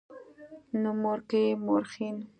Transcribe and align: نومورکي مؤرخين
نومورکي 0.81 1.43
مؤرخين 1.65 2.15